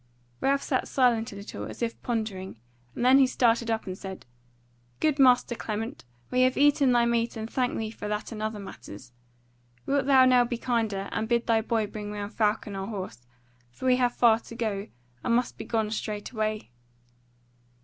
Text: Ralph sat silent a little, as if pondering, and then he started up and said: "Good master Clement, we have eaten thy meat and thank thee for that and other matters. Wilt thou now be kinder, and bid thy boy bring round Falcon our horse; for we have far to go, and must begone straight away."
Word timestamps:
Ralph 0.39 0.63
sat 0.63 0.87
silent 0.87 1.31
a 1.31 1.35
little, 1.35 1.65
as 1.65 1.83
if 1.83 2.01
pondering, 2.01 2.59
and 2.95 3.05
then 3.05 3.19
he 3.19 3.27
started 3.27 3.69
up 3.69 3.85
and 3.85 3.95
said: 3.95 4.25
"Good 4.99 5.19
master 5.19 5.53
Clement, 5.53 6.05
we 6.31 6.41
have 6.41 6.57
eaten 6.57 6.91
thy 6.91 7.05
meat 7.05 7.37
and 7.37 7.47
thank 7.47 7.77
thee 7.77 7.91
for 7.91 8.07
that 8.07 8.31
and 8.31 8.41
other 8.41 8.57
matters. 8.57 9.11
Wilt 9.85 10.07
thou 10.07 10.25
now 10.25 10.43
be 10.43 10.57
kinder, 10.57 11.07
and 11.11 11.29
bid 11.29 11.45
thy 11.45 11.61
boy 11.61 11.85
bring 11.85 12.11
round 12.11 12.33
Falcon 12.33 12.75
our 12.75 12.87
horse; 12.87 13.27
for 13.69 13.85
we 13.85 13.97
have 13.97 14.15
far 14.15 14.39
to 14.39 14.55
go, 14.55 14.87
and 15.23 15.35
must 15.35 15.59
begone 15.59 15.91
straight 15.91 16.31
away." 16.31 16.71